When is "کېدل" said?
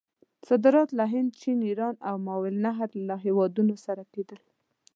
4.13-4.39